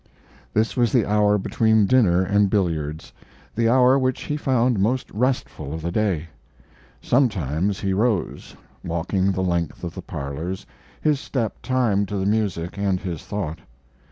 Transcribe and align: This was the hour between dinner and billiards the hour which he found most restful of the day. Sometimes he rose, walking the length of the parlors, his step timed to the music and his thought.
This 0.51 0.75
was 0.75 0.91
the 0.91 1.05
hour 1.05 1.37
between 1.37 1.85
dinner 1.85 2.23
and 2.23 2.49
billiards 2.49 3.13
the 3.53 3.69
hour 3.69 3.99
which 3.99 4.23
he 4.23 4.35
found 4.35 4.79
most 4.79 5.11
restful 5.11 5.75
of 5.75 5.83
the 5.83 5.91
day. 5.91 6.29
Sometimes 7.03 7.81
he 7.81 7.93
rose, 7.93 8.55
walking 8.83 9.31
the 9.31 9.43
length 9.43 9.83
of 9.83 9.93
the 9.93 10.01
parlors, 10.01 10.65
his 10.99 11.19
step 11.19 11.61
timed 11.61 12.07
to 12.07 12.17
the 12.17 12.25
music 12.25 12.79
and 12.79 12.99
his 12.99 13.21
thought. 13.21 13.59